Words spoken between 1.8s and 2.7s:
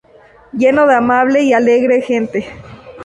gente.